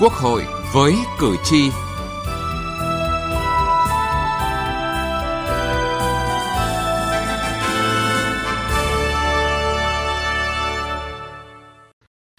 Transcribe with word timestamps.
Quốc 0.00 0.12
hội 0.12 0.42
với 0.74 0.94
cử 1.18 1.36
tri. 1.44 1.70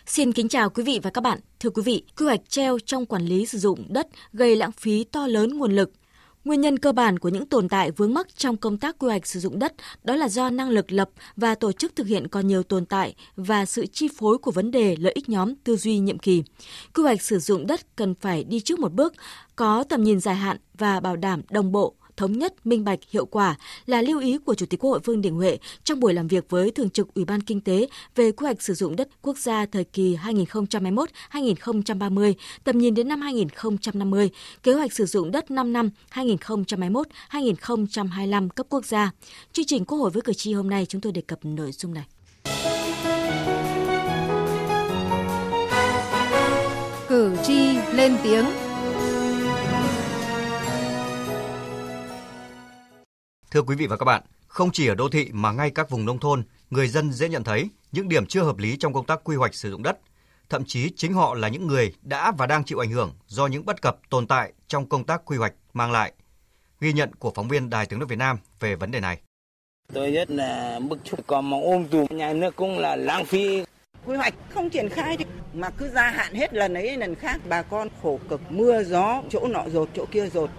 Xin 0.06 0.32
kính 0.32 0.48
chào 0.48 0.70
quý 0.70 0.84
vị 0.84 1.00
và 1.04 1.10
các 1.10 1.22
bạn. 1.22 1.40
Thưa 1.60 1.70
quý 1.70 1.82
vị, 1.86 2.04
quy 2.18 2.26
hoạch 2.26 2.50
treo 2.50 2.78
trong 2.86 3.06
quản 3.06 3.26
lý 3.26 3.46
sử 3.46 3.58
dụng 3.58 3.86
đất 3.90 4.08
gây 4.34 4.56
lãng 4.56 4.72
phí 4.72 5.04
to 5.04 5.28
lớn 5.28 5.58
nguồn 5.58 5.72
lực, 5.72 5.92
Nguyên 6.46 6.62
nhân 6.62 6.80
cơ 6.80 6.92
bản 6.92 7.20
của 7.20 7.30
những 7.30 7.46
tồn 7.46 7.70
tại 7.70 7.92
vướng 7.92 8.14
mắc 8.14 8.36
trong 8.36 8.58
công 8.58 8.78
tác 8.78 9.00
quy 9.00 9.08
hoạch 9.08 9.28
sử 9.28 9.40
dụng 9.40 9.60
đất 9.60 9.74
đó 10.04 10.16
là 10.16 10.30
do 10.30 10.50
năng 10.50 10.70
lực 10.70 10.92
lập 10.92 11.10
và 11.36 11.56
tổ 11.56 11.72
chức 11.72 11.96
thực 11.96 12.08
hiện 12.08 12.28
còn 12.28 12.48
nhiều 12.48 12.64
tồn 12.64 12.86
tại 12.86 13.16
và 13.36 13.66
sự 13.66 13.86
chi 13.86 14.08
phối 14.18 14.38
của 14.38 14.52
vấn 14.52 14.72
đề 14.72 14.96
lợi 15.00 15.14
ích 15.14 15.30
nhóm 15.30 15.56
tư 15.56 15.76
duy 15.76 16.00
nhiệm 16.00 16.20
kỳ. 16.20 16.44
Quy 16.94 17.04
hoạch 17.04 17.22
sử 17.22 17.40
dụng 17.40 17.68
đất 17.68 17.96
cần 17.96 18.16
phải 18.16 18.44
đi 18.44 18.60
trước 18.60 18.80
một 18.80 18.94
bước, 18.94 19.14
có 19.56 19.84
tầm 19.84 20.04
nhìn 20.04 20.20
dài 20.20 20.36
hạn 20.36 20.58
và 20.78 21.00
bảo 21.00 21.16
đảm 21.16 21.42
đồng 21.50 21.72
bộ, 21.72 21.96
thống 22.18 22.40
nhất, 22.40 22.66
minh 22.66 22.84
bạch, 22.84 23.00
hiệu 23.10 23.26
quả 23.26 23.56
là 23.86 24.02
lưu 24.02 24.20
ý 24.20 24.38
của 24.38 24.56
Chủ 24.56 24.66
tịch 24.66 24.80
Quốc 24.80 24.92
hội 24.92 25.00
Vương 25.00 25.22
Đình 25.22 25.36
Huệ 25.36 25.58
trong 25.84 26.00
buổi 26.00 26.14
làm 26.14 26.28
việc 26.28 26.50
với 26.50 26.72
Thường 26.72 26.90
trực 26.90 27.14
Ủy 27.14 27.26
ban 27.26 27.42
Kinh 27.42 27.62
tế 27.62 27.88
về 28.16 28.32
quy 28.32 28.46
hoạch 28.46 28.62
sử 28.62 28.74
dụng 28.74 28.96
đất 28.96 29.10
quốc 29.22 29.38
gia 29.38 29.66
thời 29.66 29.84
kỳ 29.84 30.18
2021-2030, 31.32 32.34
tầm 32.64 32.78
nhìn 32.78 32.94
đến 32.94 33.08
năm 33.08 33.22
2050, 33.22 34.30
kế 34.64 34.74
hoạch 34.74 34.94
sử 34.94 35.06
dụng 35.06 35.32
đất 35.32 35.52
5 35.52 35.74
năm 35.74 35.90
2021-2025 36.14 38.50
cấp 38.50 38.66
quốc 38.70 38.86
gia. 38.86 39.12
Chương 39.54 39.66
trình 39.66 39.86
Quốc 39.86 39.98
hội 39.98 40.10
với 40.10 40.22
cử 40.22 40.34
tri 40.34 40.54
hôm 40.54 40.70
nay 40.70 40.86
chúng 40.86 41.02
tôi 41.02 41.12
đề 41.12 41.22
cập 41.22 41.46
nội 41.46 41.72
dung 41.72 41.94
này. 41.94 42.06
Cử 47.10 47.36
tri 47.44 47.78
lên 47.94 48.18
tiếng 48.24 48.46
Thưa 53.52 53.62
quý 53.62 53.76
vị 53.76 53.88
và 53.88 53.98
các 53.98 54.06
bạn, 54.06 54.22
không 54.48 54.72
chỉ 54.72 54.88
ở 54.88 54.96
đô 54.96 55.10
thị 55.10 55.30
mà 55.32 55.52
ngay 55.52 55.72
các 55.72 55.90
vùng 55.90 56.06
nông 56.06 56.20
thôn, 56.20 56.44
người 56.70 56.88
dân 56.88 57.12
dễ 57.12 57.30
nhận 57.30 57.44
thấy 57.44 57.70
những 57.92 58.10
điểm 58.10 58.26
chưa 58.26 58.44
hợp 58.44 58.58
lý 58.58 58.78
trong 58.78 58.94
công 58.94 59.06
tác 59.06 59.20
quy 59.24 59.36
hoạch 59.36 59.56
sử 59.56 59.72
dụng 59.72 59.84
đất. 59.84 60.00
Thậm 60.50 60.64
chí 60.66 60.90
chính 60.96 61.14
họ 61.14 61.36
là 61.36 61.48
những 61.48 61.68
người 61.68 61.94
đã 62.02 62.32
và 62.38 62.48
đang 62.48 62.64
chịu 62.64 62.80
ảnh 62.80 62.92
hưởng 62.92 63.14
do 63.28 63.48
những 63.48 63.66
bất 63.66 63.82
cập 63.82 63.98
tồn 64.10 64.28
tại 64.28 64.54
trong 64.68 64.90
công 64.90 65.04
tác 65.04 65.22
quy 65.26 65.38
hoạch 65.38 65.54
mang 65.74 65.92
lại. 65.92 66.14
Ghi 66.80 66.94
nhận 66.94 67.16
của 67.16 67.32
phóng 67.36 67.48
viên 67.48 67.70
Đài 67.70 67.86
Tiếng 67.86 68.00
nói 68.00 68.08
Việt 68.08 68.18
Nam 68.18 68.38
về 68.60 68.76
vấn 68.76 68.92
đề 68.92 69.00
này. 69.00 69.20
Tôi 69.94 70.12
rất 70.12 70.32
là 70.32 70.80
bức 70.90 71.00
xúc 71.06 71.20
còn 71.28 71.50
mà 71.50 71.58
ôm 71.58 71.86
tù 71.88 72.08
nhà 72.10 72.34
nước 72.34 72.56
cũng 72.56 72.80
là 72.80 72.96
lãng 72.96 73.26
phí. 73.26 73.64
Quy 74.06 74.16
hoạch 74.16 74.34
không 74.50 74.70
triển 74.70 74.90
khai 74.90 75.18
thì 75.18 75.26
mà 75.54 75.70
cứ 75.70 75.90
gia 75.90 76.10
hạn 76.10 76.34
hết 76.34 76.54
lần 76.54 76.74
ấy 76.74 76.98
lần 76.98 77.16
khác 77.16 77.42
bà 77.50 77.62
con 77.62 77.88
khổ 78.02 78.20
cực 78.30 78.42
mưa 78.52 78.84
gió 78.84 79.22
chỗ 79.30 79.48
nọ 79.48 79.64
rột 79.70 79.90
chỗ 79.94 80.06
kia 80.12 80.30
rột 80.30 80.50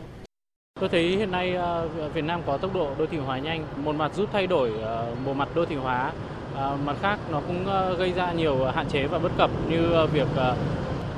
Tôi 0.82 0.88
thấy 0.88 1.02
hiện 1.02 1.30
nay 1.30 1.54
ờ, 1.54 1.88
Việt 2.14 2.24
Nam 2.24 2.40
có 2.46 2.56
tốc 2.56 2.74
độ 2.74 2.90
đô 2.98 3.06
thị 3.06 3.18
hóa 3.18 3.38
nhanh, 3.38 3.64
một 3.76 3.94
mặt 3.96 4.14
giúp 4.14 4.28
thay 4.32 4.46
đổi 4.46 4.72
ờ, 4.82 5.06
bộ 5.26 5.34
mặt 5.34 5.48
đô 5.54 5.64
thị 5.64 5.76
hóa, 5.76 6.12
ờ, 6.56 6.76
mặt 6.86 6.96
khác 7.02 7.18
nó 7.30 7.40
cũng 7.46 7.66
gây 7.98 8.12
ra 8.12 8.32
nhiều 8.32 8.64
hạn 8.74 8.86
chế 8.88 9.06
và 9.06 9.18
bất 9.18 9.32
cập 9.38 9.50
như 9.68 10.06
việc 10.12 10.28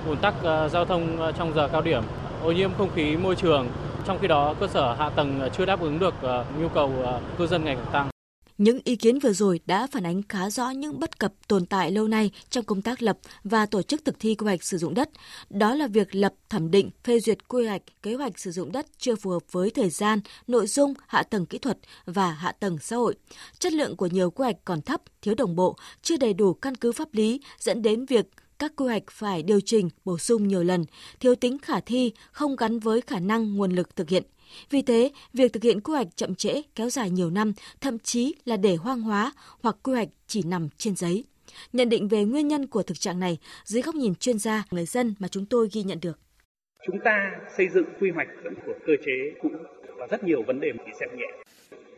ùn 0.08 0.16
tắc 0.16 0.34
giao 0.70 0.84
thông 0.84 1.32
trong 1.38 1.54
giờ 1.54 1.68
cao 1.72 1.82
điểm, 1.82 2.02
ô 2.42 2.52
nhiễm 2.52 2.70
không 2.78 2.90
khí 2.94 3.16
môi 3.16 3.36
trường. 3.36 3.66
Trong 4.06 4.18
khi 4.18 4.28
đó, 4.28 4.54
cơ 4.60 4.66
sở 4.66 4.94
hạ 4.98 5.10
tầng 5.10 5.48
chưa 5.52 5.64
đáp 5.64 5.80
ứng 5.80 5.98
được 5.98 6.14
nhu 6.60 6.68
cầu 6.68 6.92
cư 7.38 7.46
dân 7.46 7.64
ngày 7.64 7.76
càng 7.76 7.92
tăng. 7.92 8.13
Những 8.58 8.80
ý 8.84 8.96
kiến 8.96 9.18
vừa 9.18 9.32
rồi 9.32 9.60
đã 9.66 9.86
phản 9.86 10.06
ánh 10.06 10.22
khá 10.28 10.50
rõ 10.50 10.70
những 10.70 11.00
bất 11.00 11.18
cập 11.18 11.32
tồn 11.48 11.66
tại 11.66 11.90
lâu 11.90 12.08
nay 12.08 12.30
trong 12.50 12.64
công 12.64 12.82
tác 12.82 13.02
lập 13.02 13.18
và 13.44 13.66
tổ 13.66 13.82
chức 13.82 14.04
thực 14.04 14.18
thi 14.18 14.34
quy 14.34 14.44
hoạch 14.44 14.62
sử 14.62 14.78
dụng 14.78 14.94
đất. 14.94 15.10
Đó 15.50 15.74
là 15.74 15.86
việc 15.86 16.14
lập, 16.14 16.34
thẩm 16.48 16.70
định, 16.70 16.90
phê 17.04 17.20
duyệt 17.20 17.48
quy 17.48 17.66
hoạch, 17.66 17.82
kế 18.02 18.14
hoạch 18.14 18.38
sử 18.38 18.50
dụng 18.50 18.72
đất 18.72 18.86
chưa 18.98 19.16
phù 19.16 19.30
hợp 19.30 19.52
với 19.52 19.70
thời 19.70 19.90
gian, 19.90 20.20
nội 20.46 20.66
dung, 20.66 20.94
hạ 21.06 21.22
tầng 21.22 21.46
kỹ 21.46 21.58
thuật 21.58 21.78
và 22.04 22.30
hạ 22.30 22.52
tầng 22.52 22.78
xã 22.78 22.96
hội. 22.96 23.14
Chất 23.58 23.72
lượng 23.72 23.96
của 23.96 24.06
nhiều 24.06 24.30
quy 24.30 24.42
hoạch 24.42 24.64
còn 24.64 24.82
thấp, 24.82 25.02
thiếu 25.22 25.34
đồng 25.34 25.56
bộ, 25.56 25.76
chưa 26.02 26.16
đầy 26.16 26.34
đủ 26.34 26.54
căn 26.54 26.74
cứ 26.74 26.92
pháp 26.92 27.14
lý 27.14 27.40
dẫn 27.58 27.82
đến 27.82 28.06
việc 28.06 28.26
các 28.58 28.72
quy 28.76 28.86
hoạch 28.86 29.02
phải 29.10 29.42
điều 29.42 29.60
chỉnh, 29.60 29.88
bổ 30.04 30.18
sung 30.18 30.48
nhiều 30.48 30.62
lần, 30.62 30.84
thiếu 31.20 31.34
tính 31.34 31.58
khả 31.58 31.80
thi, 31.80 32.12
không 32.32 32.56
gắn 32.56 32.78
với 32.78 33.00
khả 33.00 33.18
năng 33.18 33.56
nguồn 33.56 33.72
lực 33.72 33.96
thực 33.96 34.08
hiện. 34.08 34.22
Vì 34.70 34.82
thế, 34.82 35.10
việc 35.32 35.52
thực 35.52 35.62
hiện 35.62 35.80
quy 35.80 35.92
hoạch 35.92 36.16
chậm 36.16 36.34
trễ 36.34 36.62
kéo 36.74 36.90
dài 36.90 37.10
nhiều 37.10 37.30
năm, 37.30 37.52
thậm 37.80 37.98
chí 37.98 38.34
là 38.44 38.56
để 38.56 38.76
hoang 38.76 39.02
hóa 39.02 39.32
hoặc 39.62 39.76
quy 39.82 39.92
hoạch 39.92 40.08
chỉ 40.26 40.42
nằm 40.42 40.68
trên 40.78 40.96
giấy. 40.96 41.24
Nhận 41.72 41.88
định 41.88 42.08
về 42.08 42.24
nguyên 42.24 42.48
nhân 42.48 42.66
của 42.66 42.82
thực 42.82 43.00
trạng 43.00 43.20
này 43.20 43.38
dưới 43.64 43.82
góc 43.82 43.94
nhìn 43.94 44.14
chuyên 44.14 44.38
gia, 44.38 44.64
người 44.70 44.86
dân 44.86 45.14
mà 45.18 45.28
chúng 45.28 45.46
tôi 45.46 45.68
ghi 45.72 45.82
nhận 45.82 45.98
được. 46.02 46.18
Chúng 46.86 46.96
ta 47.04 47.32
xây 47.56 47.68
dựng 47.68 47.84
quy 48.00 48.10
hoạch 48.10 48.28
vẫn 48.44 48.54
của 48.66 48.72
cơ 48.86 48.92
chế 49.06 49.12
cũ 49.42 49.50
và 49.98 50.06
rất 50.10 50.24
nhiều 50.24 50.42
vấn 50.46 50.60
đề 50.60 50.72
bị 50.72 50.92
xem 51.00 51.08
nhẹ. 51.16 51.26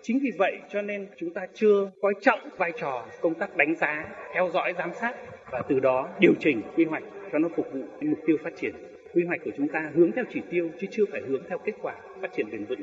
Chính 0.03 0.19
vì 0.23 0.31
vậy 0.39 0.59
cho 0.73 0.83
nên 0.83 1.09
chúng 1.19 1.35
ta 1.35 1.47
chưa 1.55 1.91
coi 2.03 2.15
trọng 2.23 2.41
vai 2.59 2.73
trò 2.81 3.07
công 3.21 3.35
tác 3.35 3.57
đánh 3.57 3.75
giá, 3.81 4.05
theo 4.35 4.51
dõi, 4.53 4.75
giám 4.79 4.91
sát 5.01 5.15
và 5.51 5.63
từ 5.69 5.81
đó 5.81 6.09
điều 6.21 6.33
chỉnh 6.41 6.63
quy 6.77 6.85
hoạch 6.85 7.03
cho 7.33 7.39
nó 7.39 7.49
phục 7.57 7.67
vụ 7.73 7.81
mục 8.01 8.19
tiêu 8.27 8.37
phát 8.45 8.53
triển 8.61 8.75
quy 9.17 9.25
hoạch 9.25 9.41
của 9.45 9.51
chúng 9.57 9.69
ta 9.69 9.91
hướng 9.95 10.13
theo 10.13 10.25
chỉ 10.35 10.41
tiêu 10.51 10.71
chứ 10.81 10.87
chưa 10.91 11.05
phải 11.13 11.21
hướng 11.29 11.43
theo 11.49 11.59
kết 11.65 11.73
quả 11.83 11.95
phát 12.21 12.29
triển 12.37 12.51
bền 12.51 12.65
vững. 12.65 12.83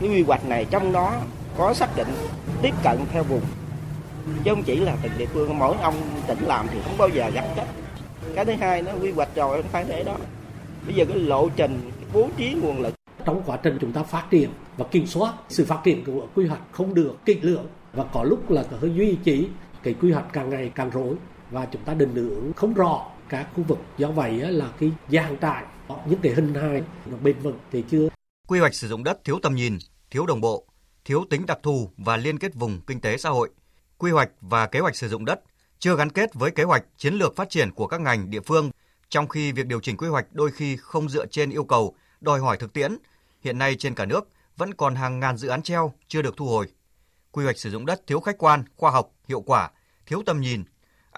Cái 0.00 0.08
quy 0.08 0.22
hoạch 0.22 0.48
này 0.48 0.66
trong 0.70 0.92
đó 0.92 1.20
có 1.58 1.74
xác 1.74 1.88
định 1.96 2.08
tiếp 2.62 2.74
cận 2.84 2.98
theo 3.12 3.22
vùng. 3.22 3.40
Chứ 4.44 4.50
không 4.50 4.62
chỉ 4.62 4.76
là 4.76 4.96
từng 5.02 5.12
địa 5.18 5.26
phương 5.26 5.58
mỗi 5.58 5.76
ông 5.82 5.94
tỉnh 6.28 6.38
làm 6.40 6.66
thì 6.70 6.78
không 6.84 6.98
bao 6.98 7.08
giờ 7.08 7.30
gắn 7.34 7.44
kết. 7.56 7.66
Cái 8.34 8.44
thứ 8.44 8.52
hai 8.52 8.82
nó 8.82 8.92
quy 9.02 9.10
hoạch 9.10 9.34
rồi 9.34 9.62
phải 9.62 9.84
để 9.88 10.04
đó. 10.04 10.16
Bây 10.86 10.94
giờ 10.94 11.04
cái 11.04 11.18
lộ 11.18 11.48
trình 11.56 11.80
bố 12.12 12.28
trí 12.36 12.54
nguồn 12.62 12.80
lực. 12.80 12.94
Trong 13.24 13.42
quá 13.46 13.58
trình 13.62 13.78
chúng 13.80 13.92
ta 13.92 14.02
phát 14.02 14.24
triển 14.30 14.50
và 14.76 14.84
kiểm 14.90 15.06
soát 15.06 15.34
sự 15.48 15.64
phát 15.64 15.80
triển 15.84 16.04
của 16.04 16.26
quy 16.34 16.46
hoạch 16.46 16.62
không 16.72 16.94
được 16.94 17.14
kỹ 17.24 17.38
lưỡng 17.42 17.66
và 17.92 18.04
có 18.12 18.24
lúc 18.24 18.50
là 18.50 18.64
hơi 18.80 18.94
duy 18.94 19.18
trì 19.24 19.48
cái 19.82 19.94
quy 20.00 20.12
hoạch 20.12 20.32
càng 20.32 20.50
ngày 20.50 20.72
càng 20.74 20.90
rối 20.90 21.14
và 21.50 21.66
chúng 21.72 21.82
ta 21.82 21.94
định 21.94 22.14
hướng 22.14 22.52
không 22.56 22.74
rõ 22.74 23.06
các 23.28 23.48
khu 23.54 23.62
vực 23.62 23.78
do 23.98 24.10
vậy 24.10 24.32
là 24.32 24.72
cái 24.80 24.92
giang 25.08 25.36
trại 25.40 25.64
những 26.06 26.20
cái 26.22 26.34
hình 26.34 26.54
hài, 26.54 26.82
nó 27.06 27.16
bền 27.22 27.38
vững 27.38 27.58
thì 27.72 27.84
chưa. 27.90 28.08
Quy 28.48 28.60
hoạch 28.60 28.74
sử 28.74 28.88
dụng 28.88 29.04
đất 29.04 29.24
thiếu 29.24 29.38
tầm 29.42 29.54
nhìn, 29.54 29.78
thiếu 30.10 30.26
đồng 30.26 30.40
bộ, 30.40 30.66
thiếu 31.04 31.24
tính 31.30 31.46
đặc 31.46 31.58
thù 31.62 31.90
và 31.96 32.16
liên 32.16 32.38
kết 32.38 32.54
vùng 32.54 32.80
kinh 32.86 33.00
tế 33.00 33.16
xã 33.16 33.30
hội. 33.30 33.50
Quy 33.98 34.10
hoạch 34.10 34.30
và 34.40 34.66
kế 34.66 34.80
hoạch 34.80 34.96
sử 34.96 35.08
dụng 35.08 35.24
đất 35.24 35.40
chưa 35.78 35.96
gắn 35.96 36.10
kết 36.10 36.34
với 36.34 36.50
kế 36.50 36.62
hoạch 36.62 36.84
chiến 36.96 37.14
lược 37.14 37.36
phát 37.36 37.50
triển 37.50 37.72
của 37.72 37.86
các 37.86 38.00
ngành 38.00 38.30
địa 38.30 38.40
phương, 38.40 38.70
trong 39.08 39.28
khi 39.28 39.52
việc 39.52 39.66
điều 39.66 39.80
chỉnh 39.80 39.96
quy 39.96 40.08
hoạch 40.08 40.26
đôi 40.32 40.50
khi 40.50 40.76
không 40.76 41.08
dựa 41.08 41.26
trên 41.26 41.50
yêu 41.50 41.64
cầu, 41.64 41.94
đòi 42.20 42.40
hỏi 42.40 42.56
thực 42.56 42.72
tiễn. 42.72 42.96
Hiện 43.40 43.58
nay 43.58 43.76
trên 43.78 43.94
cả 43.94 44.06
nước 44.06 44.28
vẫn 44.56 44.74
còn 44.74 44.94
hàng 44.94 45.20
ngàn 45.20 45.36
dự 45.36 45.48
án 45.48 45.62
treo 45.62 45.92
chưa 46.08 46.22
được 46.22 46.36
thu 46.36 46.46
hồi. 46.46 46.66
Quy 47.30 47.44
hoạch 47.44 47.58
sử 47.58 47.70
dụng 47.70 47.86
đất 47.86 48.06
thiếu 48.06 48.20
khách 48.20 48.38
quan, 48.38 48.64
khoa 48.76 48.90
học, 48.90 49.10
hiệu 49.28 49.40
quả, 49.40 49.70
thiếu 50.06 50.22
tầm 50.26 50.40
nhìn 50.40 50.64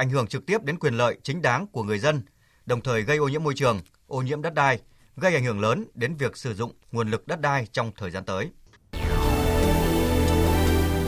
ảnh 0.00 0.11
hưởng 0.11 0.27
trực 0.27 0.47
tiếp 0.47 0.62
đến 0.62 0.78
quyền 0.78 0.94
lợi 0.94 1.19
chính 1.22 1.43
đáng 1.43 1.66
của 1.66 1.83
người 1.83 1.99
dân, 1.99 2.22
đồng 2.66 2.81
thời 2.81 3.03
gây 3.03 3.16
ô 3.16 3.28
nhiễm 3.28 3.44
môi 3.44 3.55
trường, 3.56 3.81
ô 4.06 4.22
nhiễm 4.22 4.43
đất 4.43 4.55
đai, 4.55 4.81
gây 5.16 5.34
ảnh 5.34 5.44
hưởng 5.44 5.61
lớn 5.61 5.84
đến 5.94 6.15
việc 6.15 6.37
sử 6.37 6.55
dụng 6.55 6.72
nguồn 6.93 7.11
lực 7.11 7.27
đất 7.27 7.41
đai 7.41 7.66
trong 7.72 7.93
thời 7.97 8.11
gian 8.11 8.25
tới. 8.25 8.50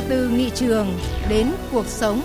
Từ 0.09 0.29
nghị 0.29 0.51
trường 0.55 0.99
đến 1.29 1.53
cuộc 1.71 1.87
sống 1.87 2.23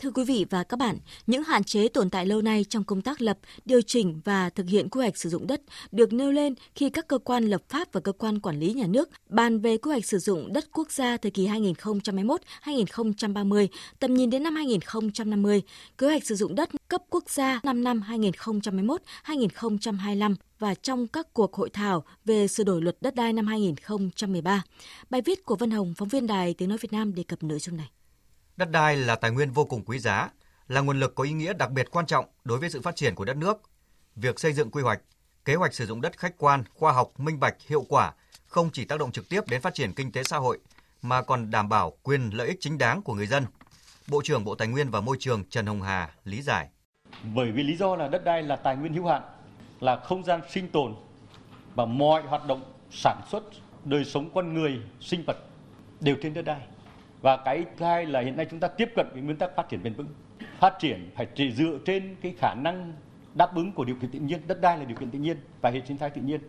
Thưa 0.00 0.10
quý 0.10 0.24
vị 0.24 0.46
và 0.50 0.62
các 0.62 0.76
bạn, 0.76 0.98
những 1.26 1.44
hạn 1.44 1.64
chế 1.64 1.88
tồn 1.88 2.10
tại 2.10 2.26
lâu 2.26 2.42
nay 2.42 2.64
trong 2.68 2.84
công 2.84 3.02
tác 3.02 3.22
lập, 3.22 3.38
điều 3.64 3.82
chỉnh 3.82 4.20
và 4.24 4.50
thực 4.50 4.68
hiện 4.68 4.88
quy 4.88 5.00
hoạch 5.00 5.16
sử 5.16 5.28
dụng 5.28 5.46
đất 5.46 5.60
được 5.92 6.12
nêu 6.12 6.32
lên 6.32 6.54
khi 6.74 6.90
các 6.90 7.08
cơ 7.08 7.18
quan 7.18 7.44
lập 7.44 7.62
pháp 7.68 7.92
và 7.92 8.00
cơ 8.00 8.12
quan 8.12 8.40
quản 8.40 8.58
lý 8.58 8.72
nhà 8.72 8.86
nước 8.86 9.08
bàn 9.28 9.60
về 9.60 9.76
quy 9.76 9.90
hoạch 9.90 10.06
sử 10.06 10.18
dụng 10.18 10.52
đất 10.52 10.64
quốc 10.72 10.90
gia 10.90 11.16
thời 11.16 11.30
kỳ 11.30 11.46
2021-2030, 11.46 13.66
tầm 13.98 14.14
nhìn 14.14 14.30
đến 14.30 14.42
năm 14.42 14.56
2050, 14.56 15.62
kế 15.98 16.06
hoạch 16.06 16.26
sử 16.26 16.34
dụng 16.34 16.54
đất 16.54 16.70
cấp 16.88 17.02
quốc 17.10 17.30
gia 17.30 17.60
5 17.62 17.84
năm 17.84 18.02
2021-2025 18.08 20.34
và 20.58 20.74
trong 20.74 21.06
các 21.06 21.32
cuộc 21.32 21.54
hội 21.54 21.70
thảo 21.70 22.04
về 22.24 22.48
sửa 22.48 22.64
đổi 22.64 22.82
luật 22.82 22.96
đất 23.00 23.14
đai 23.14 23.32
năm 23.32 23.46
2013. 23.46 24.62
Bài 25.10 25.22
viết 25.22 25.44
của 25.44 25.56
Vân 25.56 25.70
Hồng, 25.70 25.94
phóng 25.96 26.08
viên 26.08 26.26
Đài 26.26 26.54
Tiếng 26.54 26.68
Nói 26.68 26.78
Việt 26.80 26.92
Nam 26.92 27.14
đề 27.14 27.22
cập 27.22 27.42
nội 27.42 27.58
dung 27.58 27.76
này. 27.76 27.90
Đất 28.60 28.70
đai 28.70 28.96
là 28.96 29.16
tài 29.16 29.30
nguyên 29.30 29.50
vô 29.50 29.64
cùng 29.64 29.84
quý 29.84 29.98
giá, 29.98 30.28
là 30.68 30.80
nguồn 30.80 31.00
lực 31.00 31.14
có 31.14 31.24
ý 31.24 31.32
nghĩa 31.32 31.52
đặc 31.52 31.70
biệt 31.70 31.90
quan 31.90 32.06
trọng 32.06 32.24
đối 32.44 32.58
với 32.58 32.70
sự 32.70 32.80
phát 32.80 32.96
triển 32.96 33.14
của 33.14 33.24
đất 33.24 33.36
nước. 33.36 33.60
Việc 34.16 34.40
xây 34.40 34.52
dựng 34.52 34.70
quy 34.70 34.82
hoạch, 34.82 35.00
kế 35.44 35.54
hoạch 35.54 35.74
sử 35.74 35.86
dụng 35.86 36.00
đất 36.00 36.18
khách 36.18 36.38
quan, 36.38 36.64
khoa 36.74 36.92
học, 36.92 37.20
minh 37.20 37.40
bạch, 37.40 37.56
hiệu 37.66 37.84
quả 37.88 38.12
không 38.46 38.70
chỉ 38.72 38.84
tác 38.84 38.98
động 38.98 39.12
trực 39.12 39.28
tiếp 39.28 39.40
đến 39.48 39.60
phát 39.60 39.74
triển 39.74 39.92
kinh 39.92 40.12
tế 40.12 40.22
xã 40.22 40.36
hội 40.36 40.58
mà 41.02 41.22
còn 41.22 41.50
đảm 41.50 41.68
bảo 41.68 41.92
quyền 42.02 42.30
lợi 42.30 42.48
ích 42.48 42.56
chính 42.60 42.78
đáng 42.78 43.02
của 43.02 43.14
người 43.14 43.26
dân. 43.26 43.44
Bộ 44.08 44.22
trưởng 44.24 44.44
Bộ 44.44 44.54
Tài 44.54 44.68
nguyên 44.68 44.90
và 44.90 45.00
Môi 45.00 45.16
trường 45.20 45.44
Trần 45.44 45.66
Hồng 45.66 45.82
Hà 45.82 46.10
lý 46.24 46.42
giải. 46.42 46.68
Bởi 47.34 47.52
vì 47.52 47.62
lý 47.62 47.76
do 47.76 47.96
là 47.96 48.08
đất 48.08 48.24
đai 48.24 48.42
là 48.42 48.56
tài 48.56 48.76
nguyên 48.76 48.94
hữu 48.94 49.06
hạn, 49.06 49.22
là 49.80 49.96
không 49.96 50.24
gian 50.24 50.40
sinh 50.50 50.68
tồn 50.68 50.94
và 51.74 51.84
mọi 51.84 52.22
hoạt 52.22 52.46
động 52.46 52.72
sản 52.90 53.20
xuất, 53.30 53.42
đời 53.84 54.04
sống 54.04 54.30
con 54.34 54.54
người, 54.54 54.80
sinh 55.00 55.24
vật 55.26 55.36
đều 56.00 56.16
trên 56.22 56.34
đất 56.34 56.42
đai 56.42 56.60
và 57.22 57.36
cái 57.36 57.64
thứ 57.76 57.84
hai 57.84 58.06
là 58.06 58.20
hiện 58.20 58.36
nay 58.36 58.46
chúng 58.50 58.60
ta 58.60 58.68
tiếp 58.68 58.92
cận 58.96 59.06
với 59.12 59.22
nguyên 59.22 59.36
tắc 59.36 59.56
phát 59.56 59.68
triển 59.68 59.82
bền 59.82 59.94
vững 59.94 60.08
phát 60.58 60.78
triển 60.78 61.10
phải 61.16 61.26
chỉ 61.34 61.52
dựa 61.52 61.78
trên 61.84 62.16
cái 62.22 62.34
khả 62.38 62.54
năng 62.54 62.92
đáp 63.34 63.54
ứng 63.54 63.72
của 63.72 63.84
điều 63.84 63.96
kiện 63.96 64.10
tự 64.10 64.18
nhiên, 64.18 64.40
đất 64.46 64.60
đai 64.60 64.78
là 64.78 64.84
điều 64.84 64.96
kiện 64.96 65.10
tự 65.10 65.18
nhiên 65.18 65.36
và 65.60 65.70
hệ 65.70 65.80
sinh 65.88 65.98
thái 65.98 66.10
tự 66.10 66.22
nhiên 66.22 66.40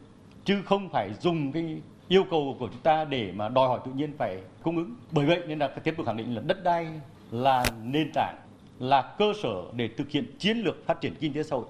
chứ 0.45 0.61
không 0.65 0.89
phải 0.89 1.13
dùng 1.19 1.51
cái 1.51 1.81
yêu 2.07 2.23
cầu 2.31 2.55
của 2.59 2.67
chúng 2.67 2.81
ta 2.81 3.05
để 3.05 3.31
mà 3.35 3.49
đòi 3.49 3.67
hỏi 3.67 3.79
tự 3.85 3.91
nhiên 3.91 4.13
phải 4.17 4.41
cung 4.63 4.77
ứng. 4.77 4.95
Bởi 5.11 5.25
vậy 5.25 5.41
nên 5.47 5.59
là 5.59 5.67
tiếp 5.67 5.93
tục 5.97 6.05
khẳng 6.05 6.17
định 6.17 6.35
là 6.35 6.41
đất 6.45 6.63
đai 6.63 6.87
là 7.31 7.65
nền 7.83 8.11
tảng, 8.13 8.37
là 8.79 9.15
cơ 9.17 9.33
sở 9.43 9.63
để 9.75 9.89
thực 9.97 10.09
hiện 10.09 10.25
chiến 10.39 10.57
lược 10.57 10.85
phát 10.85 11.01
triển 11.01 11.15
kinh 11.19 11.33
tế 11.33 11.43
xã 11.43 11.55
hội. 11.55 11.65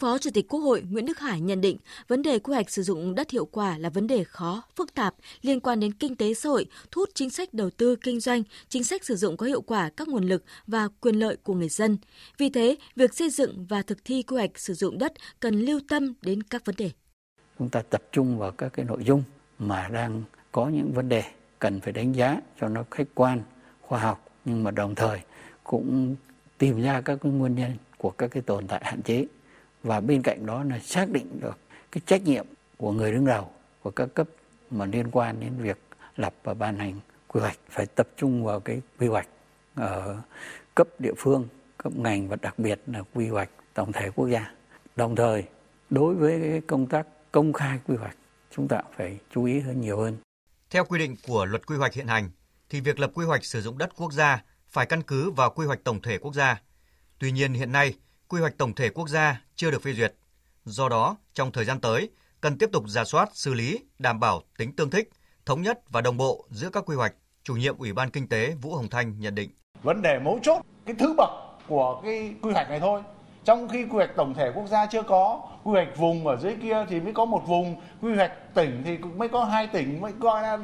Phó 0.00 0.18
Chủ 0.18 0.30
tịch 0.34 0.48
Quốc 0.48 0.60
hội 0.60 0.82
Nguyễn 0.90 1.06
Đức 1.06 1.18
Hải 1.18 1.40
nhận 1.40 1.60
định 1.60 1.76
vấn 2.08 2.22
đề 2.22 2.38
quy 2.38 2.54
hoạch 2.54 2.70
sử 2.70 2.82
dụng 2.82 3.14
đất 3.14 3.30
hiệu 3.30 3.44
quả 3.44 3.78
là 3.78 3.88
vấn 3.88 4.06
đề 4.06 4.24
khó, 4.24 4.62
phức 4.76 4.94
tạp 4.94 5.14
liên 5.42 5.60
quan 5.60 5.80
đến 5.80 5.92
kinh 5.92 6.16
tế 6.16 6.34
xã 6.34 6.48
hội, 6.48 6.66
thu 6.90 7.00
hút 7.00 7.08
chính 7.14 7.30
sách 7.30 7.54
đầu 7.54 7.70
tư 7.70 7.96
kinh 7.96 8.20
doanh, 8.20 8.42
chính 8.68 8.84
sách 8.84 9.04
sử 9.04 9.16
dụng 9.16 9.36
có 9.36 9.46
hiệu 9.46 9.60
quả 9.60 9.90
các 9.96 10.08
nguồn 10.08 10.24
lực 10.24 10.44
và 10.66 10.88
quyền 11.00 11.14
lợi 11.14 11.36
của 11.36 11.54
người 11.54 11.68
dân. 11.68 11.98
Vì 12.38 12.50
thế, 12.50 12.76
việc 12.96 13.14
xây 13.14 13.30
dựng 13.30 13.66
và 13.68 13.82
thực 13.82 14.04
thi 14.04 14.22
quy 14.22 14.36
hoạch 14.36 14.58
sử 14.58 14.74
dụng 14.74 14.98
đất 14.98 15.12
cần 15.40 15.60
lưu 15.60 15.80
tâm 15.88 16.14
đến 16.22 16.42
các 16.42 16.64
vấn 16.64 16.74
đề. 16.78 16.90
Chúng 17.58 17.68
ta 17.68 17.82
tập 17.90 18.02
trung 18.12 18.38
vào 18.38 18.50
các 18.50 18.68
cái 18.72 18.84
nội 18.84 19.04
dung 19.04 19.22
mà 19.58 19.88
đang 19.88 20.22
có 20.52 20.68
những 20.68 20.92
vấn 20.92 21.08
đề 21.08 21.22
cần 21.58 21.80
phải 21.80 21.92
đánh 21.92 22.12
giá 22.14 22.40
cho 22.60 22.68
nó 22.68 22.84
khách 22.90 23.08
quan, 23.14 23.42
khoa 23.80 23.98
học 23.98 24.28
nhưng 24.44 24.64
mà 24.64 24.70
đồng 24.70 24.94
thời 24.94 25.20
cũng 25.64 26.16
tìm 26.58 26.82
ra 26.82 27.00
các 27.00 27.18
cái 27.22 27.32
nguyên 27.32 27.54
nhân 27.54 27.76
của 27.98 28.10
các 28.10 28.28
cái 28.28 28.42
tồn 28.42 28.66
tại 28.66 28.82
hạn 28.84 29.02
chế 29.02 29.26
và 29.82 30.00
bên 30.00 30.22
cạnh 30.22 30.46
đó 30.46 30.64
là 30.64 30.78
xác 30.78 31.10
định 31.10 31.40
được 31.40 31.58
cái 31.92 32.00
trách 32.06 32.22
nhiệm 32.24 32.46
của 32.76 32.92
người 32.92 33.12
đứng 33.12 33.26
đầu, 33.26 33.50
của 33.82 33.90
các 33.90 34.08
cấp 34.14 34.28
mà 34.70 34.84
liên 34.84 35.10
quan 35.10 35.40
đến 35.40 35.52
việc 35.58 35.78
lập 36.16 36.34
và 36.44 36.54
ban 36.54 36.78
hành 36.78 37.00
quy 37.26 37.40
hoạch, 37.40 37.58
phải 37.70 37.86
tập 37.86 38.08
trung 38.16 38.44
vào 38.44 38.60
cái 38.60 38.80
quy 38.98 39.06
hoạch 39.06 39.28
ở 39.74 40.16
cấp 40.74 40.88
địa 40.98 41.14
phương, 41.16 41.48
cấp 41.76 41.92
ngành 41.96 42.28
và 42.28 42.36
đặc 42.36 42.58
biệt 42.58 42.80
là 42.86 43.02
quy 43.14 43.28
hoạch 43.28 43.50
tổng 43.74 43.92
thể 43.92 44.10
quốc 44.10 44.28
gia. 44.28 44.52
Đồng 44.96 45.16
thời, 45.16 45.44
đối 45.90 46.14
với 46.14 46.40
cái 46.40 46.60
công 46.66 46.86
tác 46.86 47.06
công 47.32 47.52
khai 47.52 47.78
quy 47.86 47.96
hoạch, 47.96 48.16
chúng 48.50 48.68
ta 48.68 48.82
phải 48.96 49.18
chú 49.34 49.44
ý 49.44 49.60
hơn 49.60 49.80
nhiều 49.80 49.98
hơn. 49.98 50.16
Theo 50.70 50.84
quy 50.84 50.98
định 50.98 51.16
của 51.26 51.44
luật 51.44 51.66
quy 51.66 51.76
hoạch 51.76 51.94
hiện 51.94 52.06
hành, 52.06 52.30
thì 52.68 52.80
việc 52.80 52.98
lập 52.98 53.10
quy 53.14 53.26
hoạch 53.26 53.44
sử 53.44 53.60
dụng 53.60 53.78
đất 53.78 53.90
quốc 53.96 54.12
gia 54.12 54.42
phải 54.68 54.86
căn 54.86 55.02
cứ 55.02 55.30
vào 55.30 55.50
quy 55.50 55.66
hoạch 55.66 55.84
tổng 55.84 56.02
thể 56.02 56.18
quốc 56.18 56.34
gia. 56.34 56.62
Tuy 57.18 57.32
nhiên, 57.32 57.52
hiện 57.52 57.72
nay 57.72 57.94
quy 58.30 58.40
hoạch 58.40 58.58
tổng 58.58 58.74
thể 58.74 58.90
quốc 58.90 59.08
gia 59.08 59.40
chưa 59.56 59.70
được 59.70 59.82
phê 59.82 59.92
duyệt. 59.92 60.14
Do 60.64 60.88
đó, 60.88 61.16
trong 61.34 61.52
thời 61.52 61.64
gian 61.64 61.80
tới, 61.80 62.10
cần 62.40 62.58
tiếp 62.58 62.70
tục 62.72 62.84
giả 62.88 63.04
soát, 63.04 63.28
xử 63.32 63.54
lý, 63.54 63.78
đảm 63.98 64.20
bảo 64.20 64.42
tính 64.58 64.76
tương 64.76 64.90
thích, 64.90 65.10
thống 65.46 65.62
nhất 65.62 65.80
và 65.88 66.00
đồng 66.00 66.16
bộ 66.16 66.44
giữa 66.50 66.70
các 66.70 66.84
quy 66.86 66.96
hoạch. 66.96 67.14
Chủ 67.42 67.54
nhiệm 67.54 67.78
Ủy 67.78 67.92
ban 67.92 68.10
Kinh 68.10 68.28
tế 68.28 68.54
Vũ 68.62 68.74
Hồng 68.74 68.88
Thanh 68.88 69.20
nhận 69.20 69.34
định. 69.34 69.50
Vấn 69.82 70.02
đề 70.02 70.18
mấu 70.18 70.38
chốt, 70.42 70.62
cái 70.86 70.94
thứ 70.98 71.14
bậc 71.16 71.30
của 71.68 72.00
cái 72.04 72.34
quy 72.42 72.52
hoạch 72.52 72.70
này 72.70 72.80
thôi. 72.80 73.02
Trong 73.44 73.68
khi 73.68 73.84
quy 73.84 73.96
hoạch 73.96 74.16
tổng 74.16 74.34
thể 74.34 74.52
quốc 74.54 74.66
gia 74.66 74.86
chưa 74.86 75.02
có, 75.02 75.42
quy 75.64 75.72
hoạch 75.72 75.96
vùng 75.96 76.26
ở 76.26 76.36
dưới 76.36 76.56
kia 76.62 76.86
thì 76.88 77.00
mới 77.00 77.12
có 77.12 77.24
một 77.24 77.42
vùng, 77.46 77.80
quy 78.02 78.14
hoạch 78.14 78.54
tỉnh 78.54 78.82
thì 78.84 78.96
cũng 78.96 79.18
mới 79.18 79.28
có 79.28 79.44
hai 79.44 79.66
tỉnh 79.66 80.00
mới 80.00 80.12
coi 80.20 80.42
là 80.42 80.58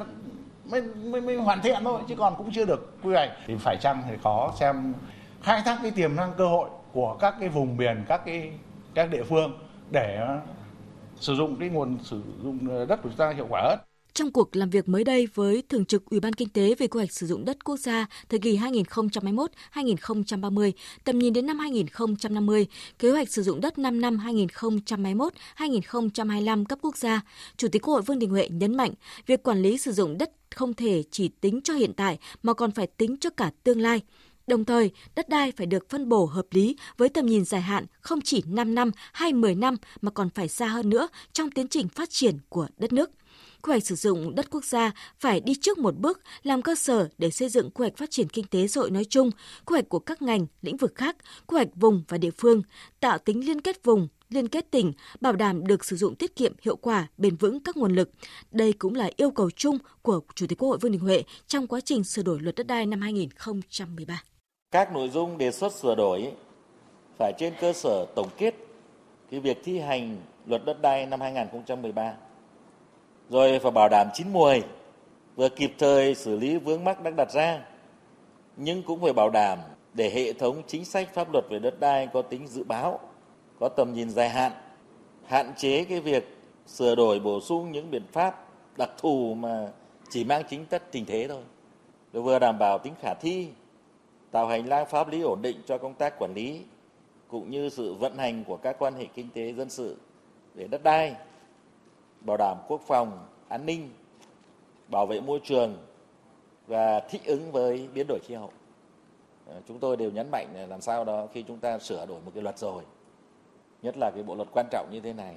mới, 0.65 0.81
mới, 0.81 1.21
mới 1.21 1.35
hoàn 1.35 1.61
thiện 1.61 1.83
thôi 1.83 2.01
chứ 2.07 2.15
còn 2.15 2.35
cũng 2.37 2.51
chưa 2.53 2.65
được 2.65 2.97
quy 3.03 3.13
hoạch 3.13 3.29
thì 3.47 3.55
phải 3.59 3.77
chăng 3.81 4.03
thì 4.09 4.15
có 4.23 4.53
xem 4.59 4.93
khai 5.43 5.61
thác 5.65 5.79
cái 5.81 5.91
tiềm 5.91 6.15
năng 6.15 6.33
cơ 6.37 6.47
hội 6.47 6.69
của 6.93 7.17
các 7.19 7.35
cái 7.39 7.49
vùng 7.49 7.77
miền 7.77 8.05
các 8.07 8.21
cái 8.25 8.51
các 8.93 9.09
địa 9.11 9.23
phương 9.23 9.57
để 9.91 10.15
ờ, 10.15 10.41
sử 11.15 11.35
dụng 11.35 11.55
cái 11.59 11.69
nguồn 11.69 11.97
sử 12.03 12.21
dụng 12.43 12.69
ờ, 12.69 12.85
đất 12.85 13.03
của 13.03 13.09
chúng 13.09 13.17
ta 13.17 13.29
hiệu 13.29 13.47
quả 13.49 13.61
hơn. 13.61 13.79
Trong 14.13 14.31
cuộc 14.31 14.55
làm 14.55 14.69
việc 14.69 14.89
mới 14.89 15.03
đây 15.03 15.27
với 15.33 15.63
Thường 15.69 15.85
trực 15.85 16.05
Ủy 16.05 16.19
ban 16.19 16.33
Kinh 16.33 16.49
tế 16.49 16.75
về 16.75 16.87
quy 16.87 16.97
hoạch 16.97 17.11
sử 17.11 17.27
dụng 17.27 17.45
đất 17.45 17.65
quốc 17.65 17.77
gia 17.77 18.05
thời 18.29 18.39
kỳ 18.39 18.57
2021-2030, 18.57 20.71
tầm 21.03 21.19
nhìn 21.19 21.33
đến 21.33 21.45
năm 21.45 21.59
2050, 21.59 22.67
kế 22.99 23.11
hoạch 23.11 23.29
sử 23.29 23.43
dụng 23.43 23.61
đất 23.61 23.77
5 23.77 24.01
năm 24.01 24.17
2021-2025 25.57 26.65
cấp 26.65 26.79
quốc 26.81 26.97
gia, 26.97 27.21
Chủ 27.57 27.67
tịch 27.67 27.81
Quốc 27.81 27.93
hội 27.93 28.01
Vương 28.01 28.19
Đình 28.19 28.29
Huệ 28.29 28.49
nhấn 28.49 28.77
mạnh 28.77 28.91
việc 29.25 29.43
quản 29.43 29.61
lý 29.61 29.77
sử 29.77 29.91
dụng 29.91 30.17
đất 30.17 30.31
không 30.55 30.73
thể 30.73 31.03
chỉ 31.11 31.27
tính 31.27 31.61
cho 31.63 31.73
hiện 31.73 31.93
tại 31.93 32.17
mà 32.43 32.53
còn 32.53 32.71
phải 32.71 32.87
tính 32.87 33.17
cho 33.17 33.29
cả 33.29 33.51
tương 33.63 33.81
lai. 33.81 34.01
Đồng 34.47 34.65
thời, 34.65 34.91
đất 35.15 35.29
đai 35.29 35.51
phải 35.57 35.67
được 35.67 35.89
phân 35.89 36.09
bổ 36.09 36.25
hợp 36.25 36.45
lý 36.51 36.75
với 36.97 37.09
tầm 37.09 37.25
nhìn 37.25 37.45
dài 37.45 37.61
hạn 37.61 37.85
không 38.01 38.21
chỉ 38.21 38.43
5 38.47 38.75
năm 38.75 38.91
hay 39.13 39.33
10 39.33 39.55
năm 39.55 39.75
mà 40.01 40.11
còn 40.11 40.29
phải 40.29 40.47
xa 40.47 40.67
hơn 40.67 40.89
nữa 40.89 41.07
trong 41.33 41.51
tiến 41.51 41.67
trình 41.67 41.87
phát 41.87 42.09
triển 42.09 42.37
của 42.49 42.67
đất 42.77 42.93
nước. 42.93 43.09
Quy 43.61 43.71
hoạch 43.71 43.85
sử 43.85 43.95
dụng 43.95 44.35
đất 44.35 44.49
quốc 44.49 44.65
gia 44.65 44.91
phải 45.19 45.39
đi 45.39 45.55
trước 45.61 45.77
một 45.77 45.97
bước 45.97 46.21
làm 46.43 46.61
cơ 46.61 46.75
sở 46.75 47.09
để 47.17 47.29
xây 47.29 47.49
dựng 47.49 47.71
quy 47.71 47.83
hoạch 47.83 47.97
phát 47.97 48.11
triển 48.11 48.29
kinh 48.29 48.45
tế 48.45 48.67
xã 48.67 48.81
hội 48.81 48.91
nói 48.91 49.05
chung, 49.05 49.31
quy 49.65 49.73
hoạch 49.73 49.89
của 49.89 49.99
các 49.99 50.21
ngành, 50.21 50.47
lĩnh 50.61 50.77
vực 50.77 50.95
khác, 50.95 51.15
quy 51.47 51.55
hoạch 51.55 51.75
vùng 51.75 52.03
và 52.07 52.17
địa 52.17 52.31
phương, 52.37 52.61
tạo 52.99 53.17
tính 53.17 53.45
liên 53.45 53.61
kết 53.61 53.83
vùng, 53.83 54.07
liên 54.29 54.47
kết 54.47 54.71
tỉnh, 54.71 54.93
bảo 55.21 55.33
đảm 55.33 55.67
được 55.67 55.85
sử 55.85 55.95
dụng 55.95 56.15
tiết 56.15 56.35
kiệm 56.35 56.53
hiệu 56.61 56.75
quả, 56.75 57.07
bền 57.17 57.35
vững 57.35 57.59
các 57.59 57.77
nguồn 57.77 57.95
lực. 57.95 58.09
Đây 58.51 58.73
cũng 58.73 58.95
là 58.95 59.09
yêu 59.15 59.31
cầu 59.31 59.51
chung 59.51 59.77
của 60.01 60.21
Chủ 60.35 60.47
tịch 60.47 60.57
Quốc 60.57 60.69
hội 60.69 60.77
Vương 60.77 60.91
Đình 60.91 61.01
Huệ 61.01 61.23
trong 61.47 61.67
quá 61.67 61.79
trình 61.81 62.03
sửa 62.03 62.23
đổi 62.23 62.39
luật 62.39 62.55
đất 62.55 62.67
đai 62.67 62.85
năm 62.85 63.01
2013. 63.01 64.23
Các 64.71 64.93
nội 64.93 65.09
dung 65.09 65.37
đề 65.37 65.51
xuất 65.51 65.73
sửa 65.73 65.95
đổi 65.95 66.31
phải 67.17 67.33
trên 67.37 67.53
cơ 67.59 67.73
sở 67.73 68.05
tổng 68.15 68.27
kết 68.37 68.55
cái 69.31 69.39
việc 69.39 69.61
thi 69.63 69.79
hành 69.79 70.17
luật 70.45 70.65
đất 70.65 70.81
đai 70.81 71.05
năm 71.05 71.21
2013. 71.21 72.13
Rồi 73.29 73.59
phải 73.59 73.71
bảo 73.71 73.89
đảm 73.89 74.07
chín 74.13 74.27
mùi, 74.33 74.63
vừa 75.35 75.49
kịp 75.49 75.73
thời 75.77 76.15
xử 76.15 76.37
lý 76.37 76.57
vướng 76.57 76.83
mắc 76.83 77.03
đang 77.03 77.15
đặt 77.15 77.31
ra, 77.31 77.65
nhưng 78.57 78.83
cũng 78.83 79.01
phải 79.01 79.13
bảo 79.13 79.29
đảm 79.29 79.59
để 79.93 80.09
hệ 80.09 80.33
thống 80.33 80.61
chính 80.67 80.85
sách 80.85 81.13
pháp 81.13 81.33
luật 81.33 81.45
về 81.49 81.59
đất 81.59 81.79
đai 81.79 82.07
có 82.07 82.21
tính 82.21 82.47
dự 82.47 82.63
báo, 82.63 82.99
có 83.59 83.69
tầm 83.69 83.93
nhìn 83.93 84.09
dài 84.09 84.29
hạn, 84.29 84.51
hạn 85.25 85.53
chế 85.57 85.83
cái 85.83 85.99
việc 85.99 86.37
sửa 86.67 86.95
đổi 86.95 87.19
bổ 87.19 87.41
sung 87.41 87.71
những 87.71 87.91
biện 87.91 88.03
pháp 88.11 88.47
đặc 88.77 88.89
thù 88.97 89.33
mà 89.33 89.67
chỉ 90.09 90.23
mang 90.23 90.43
chính 90.49 90.65
chất 90.65 90.91
tình 90.91 91.05
thế 91.05 91.27
thôi. 91.27 91.43
Rồi 92.13 92.23
vừa 92.23 92.39
đảm 92.39 92.59
bảo 92.59 92.77
tính 92.77 92.93
khả 93.01 93.13
thi, 93.13 93.47
tạo 94.31 94.47
hành 94.47 94.67
lang 94.67 94.85
pháp 94.85 95.07
lý 95.09 95.21
ổn 95.21 95.41
định 95.41 95.61
cho 95.65 95.77
công 95.77 95.93
tác 95.93 96.19
quản 96.19 96.33
lý 96.33 96.61
cũng 97.27 97.51
như 97.51 97.69
sự 97.69 97.93
vận 97.93 98.17
hành 98.17 98.43
của 98.43 98.57
các 98.57 98.75
quan 98.79 98.93
hệ 98.93 99.05
kinh 99.05 99.29
tế 99.33 99.53
dân 99.53 99.69
sự 99.69 99.97
về 100.55 100.67
đất 100.67 100.83
đai, 100.83 101.15
bảo 102.21 102.37
đảm 102.37 102.57
quốc 102.67 102.81
phòng, 102.87 103.27
an 103.47 103.65
ninh, 103.65 103.89
bảo 104.91 105.05
vệ 105.05 105.21
môi 105.21 105.39
trường 105.43 105.77
và 106.67 106.99
thích 106.99 107.21
ứng 107.25 107.51
với 107.51 107.89
biến 107.93 108.05
đổi 108.07 108.19
khí 108.23 108.35
hậu. 108.35 108.51
Ờ, 109.45 109.61
chúng 109.67 109.79
tôi 109.79 109.97
đều 109.97 110.11
nhấn 110.11 110.31
mạnh 110.31 110.47
là 110.53 110.65
làm 110.65 110.81
sao 110.81 111.05
đó 111.05 111.27
khi 111.33 111.43
chúng 111.43 111.59
ta 111.59 111.79
sửa 111.79 112.05
đổi 112.05 112.21
một 112.25 112.31
cái 112.33 112.43
luật 112.43 112.57
rồi, 112.57 112.83
nhất 113.81 113.95
là 113.97 114.11
cái 114.11 114.23
bộ 114.23 114.35
luật 114.35 114.47
quan 114.51 114.65
trọng 114.71 114.89
như 114.91 114.99
thế 114.99 115.13
này, 115.13 115.35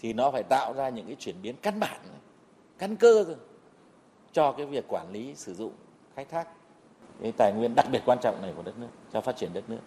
thì 0.00 0.12
nó 0.12 0.30
phải 0.30 0.42
tạo 0.42 0.72
ra 0.76 0.88
những 0.88 1.06
cái 1.06 1.16
chuyển 1.18 1.42
biến 1.42 1.54
căn 1.62 1.80
bản, 1.80 2.00
căn 2.78 2.96
cơ 2.96 3.24
cho 4.32 4.52
cái 4.52 4.66
việc 4.66 4.84
quản 4.88 5.12
lý 5.12 5.34
sử 5.34 5.54
dụng 5.54 5.72
khai 6.14 6.24
thác 6.24 6.48
cái 7.22 7.32
tài 7.32 7.52
nguyên 7.52 7.74
đặc 7.74 7.86
biệt 7.92 8.02
quan 8.04 8.18
trọng 8.22 8.42
này 8.42 8.52
của 8.56 8.62
đất 8.62 8.78
nước 8.78 8.88
cho 9.12 9.20
phát 9.20 9.36
triển 9.36 9.52
đất 9.52 9.70
nước. 9.70 9.78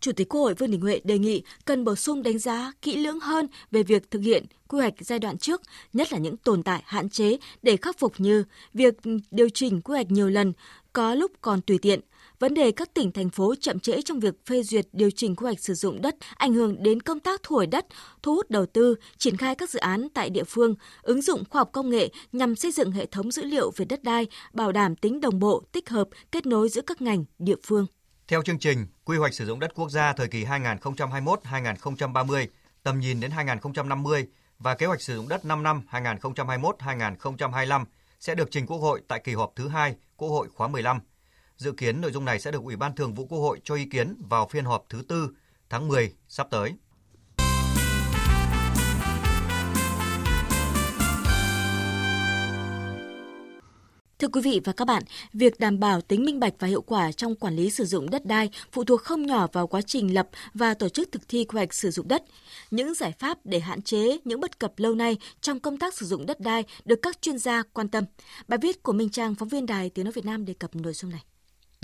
Chủ 0.00 0.12
tịch 0.12 0.28
Quốc 0.28 0.40
hội 0.40 0.54
Vương 0.54 0.70
Đình 0.70 0.80
Huệ 0.80 1.00
đề 1.04 1.18
nghị 1.18 1.42
cần 1.64 1.84
bổ 1.84 1.94
sung 1.94 2.22
đánh 2.22 2.38
giá 2.38 2.72
kỹ 2.82 2.96
lưỡng 2.96 3.20
hơn 3.20 3.46
về 3.70 3.82
việc 3.82 4.10
thực 4.10 4.18
hiện 4.18 4.44
quy 4.68 4.78
hoạch 4.80 4.94
giai 4.98 5.18
đoạn 5.18 5.38
trước, 5.38 5.62
nhất 5.92 6.12
là 6.12 6.18
những 6.18 6.36
tồn 6.36 6.62
tại 6.62 6.82
hạn 6.84 7.08
chế 7.08 7.36
để 7.62 7.76
khắc 7.76 7.98
phục 7.98 8.12
như 8.18 8.44
việc 8.74 8.94
điều 9.30 9.48
chỉnh 9.48 9.80
quy 9.80 9.92
hoạch 9.92 10.10
nhiều 10.10 10.28
lần, 10.28 10.52
có 10.92 11.14
lúc 11.14 11.32
còn 11.40 11.60
tùy 11.60 11.78
tiện, 11.78 12.00
vấn 12.38 12.54
đề 12.54 12.72
các 12.72 12.94
tỉnh 12.94 13.12
thành 13.12 13.30
phố 13.30 13.54
chậm 13.60 13.80
trễ 13.80 14.02
trong 14.02 14.20
việc 14.20 14.34
phê 14.46 14.62
duyệt 14.62 14.86
điều 14.92 15.10
chỉnh 15.10 15.36
quy 15.36 15.44
hoạch 15.44 15.60
sử 15.60 15.74
dụng 15.74 16.02
đất 16.02 16.14
ảnh 16.34 16.54
hưởng 16.54 16.82
đến 16.82 17.00
công 17.00 17.20
tác 17.20 17.42
thu 17.42 17.56
hồi 17.56 17.66
đất, 17.66 17.86
thu 18.22 18.34
hút 18.34 18.50
đầu 18.50 18.66
tư, 18.66 18.94
triển 19.18 19.36
khai 19.36 19.54
các 19.54 19.70
dự 19.70 19.78
án 19.78 20.08
tại 20.14 20.30
địa 20.30 20.44
phương, 20.44 20.74
ứng 21.02 21.22
dụng 21.22 21.44
khoa 21.50 21.60
học 21.60 21.70
công 21.72 21.90
nghệ 21.90 22.08
nhằm 22.32 22.56
xây 22.56 22.72
dựng 22.72 22.92
hệ 22.92 23.06
thống 23.06 23.30
dữ 23.30 23.44
liệu 23.44 23.70
về 23.76 23.84
đất 23.84 24.02
đai, 24.02 24.26
bảo 24.52 24.72
đảm 24.72 24.96
tính 24.96 25.20
đồng 25.20 25.38
bộ, 25.38 25.62
tích 25.72 25.88
hợp, 25.88 26.08
kết 26.32 26.46
nối 26.46 26.68
giữa 26.68 26.82
các 26.82 27.02
ngành, 27.02 27.24
địa 27.38 27.56
phương. 27.62 27.86
Theo 28.28 28.42
chương 28.42 28.58
trình, 28.58 28.86
quy 29.04 29.16
hoạch 29.16 29.34
sử 29.34 29.46
dụng 29.46 29.60
đất 29.60 29.74
quốc 29.74 29.90
gia 29.90 30.12
thời 30.12 30.28
kỳ 30.28 30.44
2021-2030, 30.44 32.46
tầm 32.82 33.00
nhìn 33.00 33.20
đến 33.20 33.30
2050 33.30 34.26
và 34.58 34.74
kế 34.74 34.86
hoạch 34.86 35.00
sử 35.00 35.16
dụng 35.16 35.28
đất 35.28 35.44
5 35.44 35.62
năm 35.62 35.82
2021-2025 35.90 37.84
sẽ 38.20 38.34
được 38.34 38.48
trình 38.50 38.66
Quốc 38.66 38.78
hội 38.78 39.02
tại 39.08 39.20
kỳ 39.24 39.32
họp 39.32 39.52
thứ 39.56 39.68
hai 39.68 39.94
Quốc 40.16 40.28
hội 40.28 40.48
khóa 40.54 40.68
15. 40.68 41.00
Dự 41.56 41.72
kiến 41.72 42.00
nội 42.00 42.12
dung 42.12 42.24
này 42.24 42.40
sẽ 42.40 42.50
được 42.50 42.62
Ủy 42.62 42.76
ban 42.76 42.94
Thường 42.94 43.14
vụ 43.14 43.26
Quốc 43.26 43.38
hội 43.38 43.60
cho 43.64 43.74
ý 43.74 43.84
kiến 43.84 44.16
vào 44.28 44.48
phiên 44.48 44.64
họp 44.64 44.86
thứ 44.88 45.02
tư 45.08 45.28
tháng 45.70 45.88
10 45.88 46.12
sắp 46.28 46.46
tới. 46.50 46.74
Thưa 54.18 54.28
quý 54.28 54.40
vị 54.40 54.60
và 54.64 54.72
các 54.72 54.84
bạn, 54.84 55.02
việc 55.32 55.60
đảm 55.60 55.80
bảo 55.80 56.00
tính 56.00 56.24
minh 56.24 56.40
bạch 56.40 56.52
và 56.58 56.68
hiệu 56.68 56.82
quả 56.82 57.12
trong 57.12 57.34
quản 57.34 57.56
lý 57.56 57.70
sử 57.70 57.84
dụng 57.84 58.10
đất 58.10 58.26
đai 58.26 58.50
phụ 58.72 58.84
thuộc 58.84 59.02
không 59.02 59.26
nhỏ 59.26 59.46
vào 59.52 59.66
quá 59.66 59.80
trình 59.82 60.14
lập 60.14 60.28
và 60.54 60.74
tổ 60.74 60.88
chức 60.88 61.12
thực 61.12 61.28
thi 61.28 61.44
quy 61.44 61.56
hoạch 61.56 61.74
sử 61.74 61.90
dụng 61.90 62.08
đất. 62.08 62.24
Những 62.70 62.94
giải 62.94 63.12
pháp 63.18 63.38
để 63.44 63.60
hạn 63.60 63.82
chế 63.82 64.18
những 64.24 64.40
bất 64.40 64.58
cập 64.58 64.72
lâu 64.76 64.94
nay 64.94 65.16
trong 65.40 65.60
công 65.60 65.78
tác 65.78 65.94
sử 65.94 66.06
dụng 66.06 66.26
đất 66.26 66.40
đai 66.40 66.64
được 66.84 66.98
các 67.02 67.22
chuyên 67.22 67.38
gia 67.38 67.62
quan 67.62 67.88
tâm. 67.88 68.04
Bài 68.48 68.58
viết 68.62 68.82
của 68.82 68.92
Minh 68.92 69.10
Trang, 69.10 69.34
phóng 69.34 69.48
viên 69.48 69.66
Đài 69.66 69.90
Tiếng 69.90 70.04
Nói 70.04 70.12
Việt 70.12 70.24
Nam 70.24 70.44
đề 70.44 70.54
cập 70.54 70.76
nội 70.76 70.92
dung 70.92 71.10
này. 71.10 71.24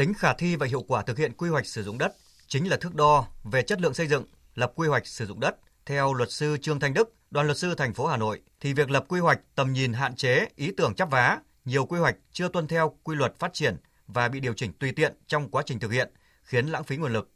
Tính 0.00 0.14
khả 0.14 0.34
thi 0.34 0.56
và 0.56 0.66
hiệu 0.66 0.82
quả 0.82 1.02
thực 1.02 1.18
hiện 1.18 1.32
quy 1.32 1.48
hoạch 1.48 1.66
sử 1.66 1.82
dụng 1.82 1.98
đất 1.98 2.12
chính 2.48 2.70
là 2.70 2.76
thước 2.76 2.94
đo 2.94 3.26
về 3.44 3.62
chất 3.62 3.80
lượng 3.80 3.94
xây 3.94 4.06
dựng, 4.06 4.24
lập 4.54 4.72
quy 4.76 4.88
hoạch 4.88 5.06
sử 5.06 5.26
dụng 5.26 5.40
đất. 5.40 5.56
Theo 5.86 6.14
luật 6.14 6.30
sư 6.32 6.56
Trương 6.62 6.80
Thanh 6.80 6.94
Đức, 6.94 7.14
đoàn 7.30 7.46
luật 7.46 7.58
sư 7.58 7.74
thành 7.74 7.94
phố 7.94 8.06
Hà 8.06 8.16
Nội, 8.16 8.40
thì 8.60 8.72
việc 8.72 8.90
lập 8.90 9.04
quy 9.08 9.20
hoạch 9.20 9.40
tầm 9.54 9.72
nhìn 9.72 9.92
hạn 9.92 10.16
chế, 10.16 10.48
ý 10.56 10.72
tưởng 10.76 10.94
chắp 10.94 11.10
vá, 11.10 11.38
nhiều 11.64 11.84
quy 11.84 11.98
hoạch 11.98 12.16
chưa 12.32 12.48
tuân 12.48 12.66
theo 12.66 12.96
quy 13.02 13.16
luật 13.16 13.38
phát 13.38 13.52
triển 13.52 13.76
và 14.06 14.28
bị 14.28 14.40
điều 14.40 14.52
chỉnh 14.54 14.72
tùy 14.72 14.92
tiện 14.92 15.14
trong 15.26 15.48
quá 15.48 15.62
trình 15.66 15.78
thực 15.78 15.92
hiện, 15.92 16.10
khiến 16.42 16.66
lãng 16.66 16.84
phí 16.84 16.96
nguồn 16.96 17.12
lực. 17.12 17.30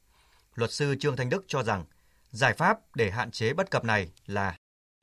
Luật 0.55 0.73
sư 0.73 0.97
Trương 1.01 1.17
Thanh 1.17 1.31
Đức 1.31 1.45
cho 1.47 1.63
rằng 1.63 1.85
giải 2.31 2.53
pháp 2.53 2.79
để 2.97 3.11
hạn 3.11 3.31
chế 3.31 3.53
bất 3.53 3.71
cập 3.71 3.85
này 3.85 4.09
là 4.27 4.57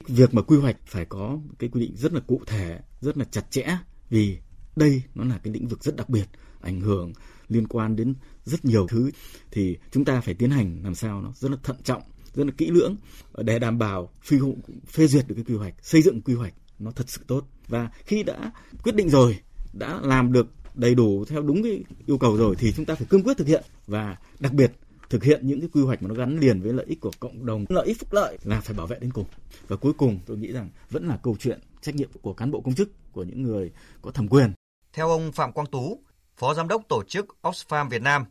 việc 0.07 0.33
mà 0.33 0.41
quy 0.41 0.57
hoạch 0.57 0.77
phải 0.85 1.05
có 1.05 1.37
cái 1.59 1.69
quy 1.73 1.81
định 1.81 1.95
rất 1.95 2.13
là 2.13 2.19
cụ 2.27 2.41
thể, 2.47 2.79
rất 3.01 3.17
là 3.17 3.25
chặt 3.31 3.51
chẽ 3.51 3.77
vì 4.09 4.39
đây 4.75 5.03
nó 5.15 5.23
là 5.23 5.37
cái 5.43 5.53
lĩnh 5.53 5.67
vực 5.67 5.83
rất 5.83 5.95
đặc 5.95 6.09
biệt, 6.09 6.25
ảnh 6.61 6.81
hưởng 6.81 7.13
liên 7.47 7.67
quan 7.67 7.95
đến 7.95 8.13
rất 8.45 8.65
nhiều 8.65 8.87
thứ. 8.87 9.11
Thì 9.51 9.77
chúng 9.91 10.05
ta 10.05 10.21
phải 10.21 10.33
tiến 10.33 10.51
hành 10.51 10.79
làm 10.83 10.95
sao 10.95 11.21
nó 11.21 11.31
rất 11.35 11.51
là 11.51 11.57
thận 11.63 11.77
trọng, 11.83 12.01
rất 12.33 12.43
là 12.43 12.51
kỹ 12.57 12.69
lưỡng 12.71 12.95
để 13.37 13.59
đảm 13.59 13.77
bảo 13.77 14.09
phi 14.21 14.37
phê 14.87 15.07
duyệt 15.07 15.27
được 15.27 15.35
cái 15.35 15.43
quy 15.43 15.55
hoạch, 15.55 15.73
xây 15.81 16.01
dựng 16.01 16.21
quy 16.21 16.33
hoạch 16.33 16.53
nó 16.79 16.91
thật 16.91 17.09
sự 17.09 17.21
tốt. 17.27 17.47
Và 17.67 17.89
khi 18.05 18.23
đã 18.23 18.51
quyết 18.83 18.95
định 18.95 19.09
rồi, 19.09 19.39
đã 19.73 19.99
làm 20.03 20.31
được 20.31 20.47
đầy 20.75 20.95
đủ 20.95 21.25
theo 21.25 21.41
đúng 21.41 21.63
cái 21.63 21.83
yêu 22.05 22.17
cầu 22.17 22.37
rồi 22.37 22.55
thì 22.59 22.73
chúng 22.73 22.85
ta 22.85 22.95
phải 22.95 23.07
cương 23.09 23.23
quyết 23.23 23.37
thực 23.37 23.47
hiện. 23.47 23.63
Và 23.87 24.17
đặc 24.39 24.53
biệt 24.53 24.71
thực 25.09 25.23
hiện 25.23 25.47
những 25.47 25.59
cái 25.59 25.69
quy 25.73 25.81
hoạch 25.81 26.03
mà 26.03 26.07
nó 26.07 26.15
gắn 26.15 26.39
liền 26.39 26.61
với 26.61 26.73
lợi 26.73 26.85
ích 26.89 27.01
của 27.01 27.11
cộng 27.19 27.45
đồng 27.45 27.65
lợi 27.69 27.87
ích 27.87 27.99
phúc 27.99 28.13
lợi 28.13 28.37
là 28.43 28.61
phải 28.61 28.75
bảo 28.75 28.87
vệ 28.87 28.99
đến 28.99 29.11
cùng. 29.13 29.25
Và 29.67 29.75
cuối 29.75 29.93
cùng 29.93 30.19
tôi 30.25 30.37
nghĩ 30.37 30.51
rằng 30.51 30.69
vẫn 30.89 31.07
là 31.07 31.19
câu 31.23 31.35
chuyện 31.39 31.59
trách 31.81 31.95
nhiệm 31.95 32.09
của 32.21 32.33
cán 32.33 32.51
bộ 32.51 32.61
công 32.61 32.75
chức 32.75 33.11
của 33.11 33.23
những 33.23 33.41
người 33.41 33.71
có 34.01 34.11
thẩm 34.11 34.27
quyền 34.27 34.51
theo 34.93 35.09
ông 35.09 35.31
Phạm 35.31 35.51
Quang 35.51 35.67
Tú, 35.67 36.03
phó 36.37 36.53
giám 36.53 36.67
đốc 36.67 36.81
tổ 36.89 37.03
chức 37.03 37.25
Oxfam 37.41 37.89
Việt 37.89 38.01
Nam, 38.01 38.25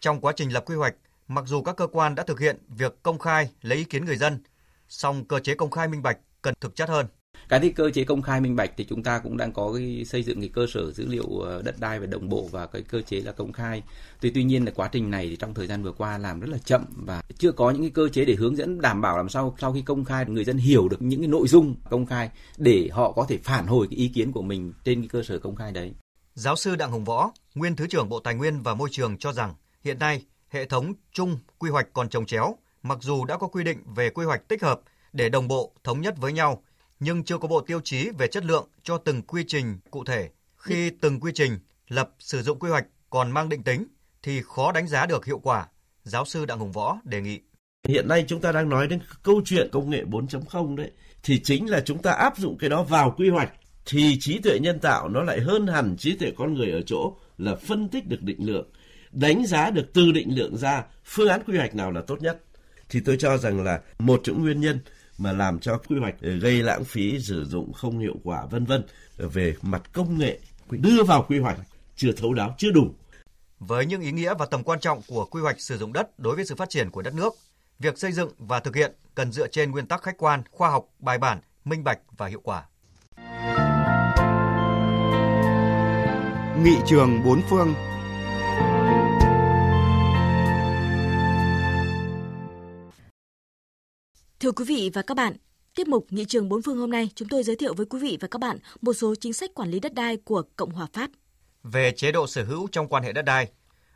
trong 0.00 0.20
quá 0.20 0.32
trình 0.36 0.52
lập 0.52 0.64
quy 0.66 0.76
hoạch, 0.76 0.94
mặc 1.28 1.44
dù 1.46 1.62
các 1.62 1.76
cơ 1.76 1.86
quan 1.86 2.14
đã 2.14 2.22
thực 2.22 2.40
hiện 2.40 2.58
việc 2.68 3.02
công 3.02 3.18
khai 3.18 3.50
lấy 3.62 3.78
ý 3.78 3.84
kiến 3.84 4.04
người 4.04 4.16
dân, 4.16 4.42
song 4.88 5.24
cơ 5.24 5.40
chế 5.40 5.54
công 5.54 5.70
khai 5.70 5.88
minh 5.88 6.02
bạch 6.02 6.18
cần 6.42 6.54
thực 6.60 6.76
chất 6.76 6.88
hơn 6.88 7.06
cái 7.48 7.60
thì 7.60 7.70
cơ 7.70 7.90
chế 7.90 8.04
công 8.04 8.22
khai 8.22 8.40
minh 8.40 8.56
bạch 8.56 8.70
thì 8.76 8.84
chúng 8.84 9.02
ta 9.02 9.18
cũng 9.18 9.36
đang 9.36 9.52
có 9.52 9.72
cái 9.72 10.04
xây 10.04 10.22
dựng 10.22 10.40
cái 10.40 10.50
cơ 10.52 10.66
sở 10.66 10.92
dữ 10.92 11.06
liệu 11.06 11.40
ờ, 11.40 11.62
đất 11.62 11.80
đai 11.80 12.00
và 12.00 12.06
đồng 12.06 12.28
bộ 12.28 12.48
và 12.50 12.66
cái 12.66 12.82
cơ 12.82 13.02
chế 13.02 13.20
là 13.20 13.32
công 13.32 13.52
khai. 13.52 13.82
Tuy 14.20 14.30
tuy 14.30 14.44
nhiên 14.44 14.64
là 14.64 14.72
quá 14.74 14.88
trình 14.92 15.10
này 15.10 15.28
thì 15.28 15.36
trong 15.36 15.54
thời 15.54 15.66
gian 15.66 15.82
vừa 15.82 15.92
qua 15.92 16.18
làm 16.18 16.40
rất 16.40 16.48
là 16.50 16.58
chậm 16.58 16.84
và 16.96 17.22
chưa 17.38 17.52
có 17.52 17.70
những 17.70 17.82
cái 17.82 17.90
cơ 17.90 18.08
chế 18.08 18.24
để 18.24 18.34
hướng 18.34 18.56
dẫn 18.56 18.80
đảm 18.80 19.00
bảo 19.00 19.16
làm 19.16 19.28
sao 19.28 19.56
sau 19.58 19.72
khi 19.72 19.82
công 19.82 20.04
khai 20.04 20.24
người 20.28 20.44
dân 20.44 20.56
hiểu 20.56 20.88
được 20.88 21.02
những 21.02 21.20
cái 21.20 21.28
nội 21.28 21.48
dung 21.48 21.74
công 21.90 22.06
khai 22.06 22.30
để 22.56 22.88
họ 22.92 23.12
có 23.12 23.26
thể 23.28 23.38
phản 23.44 23.66
hồi 23.66 23.86
cái 23.90 23.98
ý 23.98 24.08
kiến 24.08 24.32
của 24.32 24.42
mình 24.42 24.72
trên 24.84 25.00
cái 25.00 25.08
cơ 25.08 25.22
sở 25.22 25.38
công 25.38 25.56
khai 25.56 25.72
đấy. 25.72 25.92
Giáo 26.34 26.56
sư 26.56 26.76
đặng 26.76 26.90
hùng 26.90 27.04
võ, 27.04 27.30
nguyên 27.54 27.76
thứ 27.76 27.86
trưởng 27.86 28.08
bộ 28.08 28.20
tài 28.20 28.34
nguyên 28.34 28.62
và 28.62 28.74
môi 28.74 28.88
trường 28.92 29.18
cho 29.18 29.32
rằng 29.32 29.54
hiện 29.84 29.98
nay 29.98 30.24
hệ 30.48 30.64
thống 30.64 30.92
chung 31.12 31.38
quy 31.58 31.70
hoạch 31.70 31.92
còn 31.92 32.08
trồng 32.08 32.26
chéo, 32.26 32.56
mặc 32.82 32.98
dù 33.00 33.24
đã 33.24 33.36
có 33.36 33.46
quy 33.46 33.64
định 33.64 33.78
về 33.94 34.10
quy 34.10 34.24
hoạch 34.24 34.48
tích 34.48 34.62
hợp 34.62 34.80
để 35.12 35.28
đồng 35.28 35.48
bộ, 35.48 35.72
thống 35.84 36.00
nhất 36.00 36.14
với 36.18 36.32
nhau 36.32 36.62
nhưng 37.00 37.24
chưa 37.24 37.38
có 37.38 37.48
bộ 37.48 37.60
tiêu 37.60 37.80
chí 37.84 38.10
về 38.18 38.26
chất 38.26 38.44
lượng 38.44 38.68
cho 38.82 38.98
từng 38.98 39.22
quy 39.22 39.44
trình 39.46 39.78
cụ 39.90 40.04
thể. 40.04 40.30
Khi 40.56 40.90
từng 40.90 41.20
quy 41.20 41.32
trình 41.34 41.58
lập 41.88 42.10
sử 42.18 42.42
dụng 42.42 42.58
quy 42.58 42.70
hoạch 42.70 42.86
còn 43.10 43.30
mang 43.30 43.48
định 43.48 43.62
tính 43.62 43.84
thì 44.22 44.42
khó 44.42 44.72
đánh 44.72 44.88
giá 44.88 45.06
được 45.06 45.24
hiệu 45.24 45.38
quả, 45.38 45.66
giáo 46.02 46.24
sư 46.24 46.44
Đặng 46.44 46.58
Hùng 46.58 46.72
Võ 46.72 46.98
đề 47.04 47.20
nghị. 47.20 47.40
Hiện 47.88 48.08
nay 48.08 48.24
chúng 48.28 48.40
ta 48.40 48.52
đang 48.52 48.68
nói 48.68 48.86
đến 48.86 49.00
câu 49.22 49.42
chuyện 49.44 49.68
công 49.72 49.90
nghệ 49.90 50.04
4.0 50.04 50.76
đấy, 50.76 50.90
thì 51.22 51.40
chính 51.44 51.70
là 51.70 51.80
chúng 51.80 52.02
ta 52.02 52.12
áp 52.12 52.38
dụng 52.38 52.58
cái 52.58 52.70
đó 52.70 52.82
vào 52.82 53.14
quy 53.16 53.28
hoạch 53.28 53.52
thì 53.86 54.16
trí 54.20 54.38
tuệ 54.38 54.58
nhân 54.58 54.80
tạo 54.80 55.08
nó 55.08 55.22
lại 55.22 55.40
hơn 55.40 55.66
hẳn 55.66 55.96
trí 55.98 56.16
tuệ 56.16 56.32
con 56.36 56.54
người 56.54 56.70
ở 56.70 56.82
chỗ 56.86 57.16
là 57.38 57.54
phân 57.54 57.88
tích 57.88 58.08
được 58.08 58.22
định 58.22 58.46
lượng, 58.46 58.70
đánh 59.12 59.46
giá 59.46 59.70
được 59.70 59.92
từ 59.92 60.12
định 60.12 60.36
lượng 60.36 60.56
ra 60.56 60.84
phương 61.04 61.28
án 61.28 61.42
quy 61.46 61.56
hoạch 61.56 61.74
nào 61.74 61.92
là 61.92 62.00
tốt 62.06 62.22
nhất. 62.22 62.42
Thì 62.88 63.00
tôi 63.00 63.16
cho 63.18 63.36
rằng 63.36 63.64
là 63.64 63.80
một 63.98 64.20
trong 64.24 64.42
nguyên 64.42 64.60
nhân 64.60 64.80
mà 65.18 65.32
làm 65.32 65.58
cho 65.58 65.78
quy 65.88 65.98
hoạch. 65.98 66.14
Ờ, 66.22 66.30
gây 66.30 66.62
lãng 66.62 66.84
phí 66.84 67.20
sử 67.20 67.44
dụng 67.44 67.72
không 67.72 67.98
hiệu 67.98 68.14
quả 68.24 68.46
vân 68.46 68.64
vân. 68.64 68.86
Về 69.16 69.54
mặt 69.62 69.82
công 69.92 70.18
nghệ 70.18 70.38
đưa 70.70 71.02
vào 71.02 71.24
quy 71.28 71.38
hoạch 71.38 71.58
chưa 71.96 72.12
thấu 72.12 72.34
đáo 72.34 72.54
chưa 72.58 72.70
đủ. 72.70 72.94
Với 73.58 73.86
những 73.86 74.00
ý 74.00 74.12
nghĩa 74.12 74.34
và 74.38 74.46
tầm 74.46 74.62
quan 74.62 74.80
trọng 74.80 75.02
của 75.08 75.24
quy 75.24 75.42
hoạch 75.42 75.60
sử 75.60 75.78
dụng 75.78 75.92
đất 75.92 76.18
đối 76.18 76.36
với 76.36 76.44
sự 76.44 76.54
phát 76.54 76.70
triển 76.70 76.90
của 76.90 77.02
đất 77.02 77.14
nước 77.14 77.34
việc 77.78 77.98
xây 77.98 78.12
dựng 78.12 78.30
và 78.38 78.60
thực 78.60 78.76
hiện 78.76 78.92
cần 79.14 79.32
dựa 79.32 79.48
trên 79.48 79.70
nguyên 79.70 79.86
tắc 79.86 80.02
khách 80.02 80.18
quan 80.18 80.42
khoa 80.50 80.70
học 80.70 80.88
bài 80.98 81.18
bản 81.18 81.40
minh 81.64 81.84
bạch 81.84 81.98
và 82.16 82.26
hiệu 82.26 82.40
quả. 82.44 82.64
Nghị 86.62 86.76
trường 86.86 87.22
bốn 87.24 87.42
phương 87.50 87.74
Thưa 94.40 94.52
quý 94.52 94.64
vị 94.64 94.90
và 94.94 95.02
các 95.02 95.16
bạn, 95.16 95.36
Tiếp 95.76 95.88
mục 95.88 96.06
Nghị 96.10 96.24
trường 96.24 96.48
bốn 96.48 96.62
phương 96.62 96.78
hôm 96.78 96.90
nay, 96.90 97.10
chúng 97.14 97.28
tôi 97.28 97.42
giới 97.42 97.56
thiệu 97.56 97.74
với 97.74 97.86
quý 97.86 97.98
vị 98.02 98.18
và 98.20 98.28
các 98.30 98.38
bạn 98.40 98.58
một 98.80 98.92
số 98.92 99.14
chính 99.20 99.32
sách 99.32 99.50
quản 99.54 99.70
lý 99.70 99.80
đất 99.80 99.94
đai 99.94 100.16
của 100.16 100.42
Cộng 100.56 100.70
hòa 100.70 100.86
Pháp. 100.92 101.10
Về 101.62 101.92
chế 101.92 102.12
độ 102.12 102.26
sở 102.26 102.44
hữu 102.44 102.68
trong 102.72 102.88
quan 102.88 103.02
hệ 103.02 103.12
đất 103.12 103.22
đai, 103.22 103.48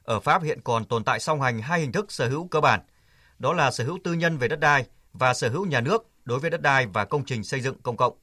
ở 0.03 0.21
Pháp 0.21 0.43
hiện 0.43 0.61
còn 0.65 0.85
tồn 0.85 1.05
tại 1.05 1.21
song 1.21 1.41
hành 1.41 1.61
hai 1.61 1.81
hình 1.81 1.93
thức 1.93 2.13
sở 2.13 2.29
hữu 2.29 2.49
cơ 2.49 2.61
bản, 2.61 2.81
đó 3.39 3.53
là 3.53 3.71
sở 3.71 3.85
hữu 3.85 3.99
tư 4.05 4.13
nhân 4.13 4.39
về 4.39 4.49
đất 4.49 4.61
đai 4.61 4.85
và 5.13 5.35
sở 5.35 5.49
hữu 5.49 5.67
nhà 5.67 5.81
nước 5.81 6.07
đối 6.25 6.39
với 6.39 6.51
đất 6.51 6.63
đai 6.63 6.87
và 6.87 7.05
công 7.05 7.25
trình 7.25 7.45
xây 7.45 7.61
dựng 7.61 7.77
công 7.83 7.97
cộng. 7.97 8.17